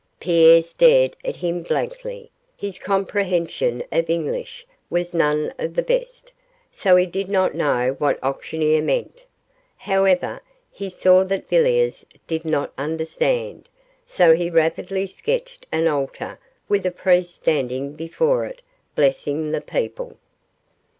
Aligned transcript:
Pierre 0.19 0.63
stared 0.63 1.15
at 1.23 1.35
him 1.35 1.61
blankly; 1.61 2.31
his 2.57 2.79
comprehension 2.79 3.83
of 3.91 4.09
English 4.09 4.65
was 4.89 5.13
none 5.13 5.53
of 5.59 5.75
the 5.75 5.83
best, 5.83 6.31
so 6.71 6.95
he 6.95 7.05
did 7.05 7.29
not 7.29 7.53
know 7.53 7.93
what 7.99 8.17
auctioneer 8.23 8.81
meant. 8.81 9.23
However, 9.77 10.41
he 10.71 10.89
saw 10.89 11.23
that 11.25 11.47
Villiers 11.47 12.03
did 12.25 12.45
not 12.45 12.73
understand, 12.79 13.69
so 14.03 14.33
he 14.33 14.49
rapidly 14.49 15.05
sketched 15.05 15.67
an 15.71 15.87
altar 15.87 16.39
with 16.67 16.83
a 16.87 16.91
priest 16.91 17.35
standing 17.35 17.93
before 17.93 18.45
it 18.45 18.63
blessing 18.95 19.51
the 19.51 19.61
people. 19.61 20.17